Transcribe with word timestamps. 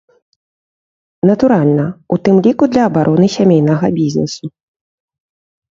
Натуральна, 1.31 1.85
у 2.15 2.19
тым 2.29 2.35
ліку 2.49 2.63
для 2.73 2.83
абароны 2.93 3.27
сямейнага 3.39 3.87
бізнесу. 4.01 4.45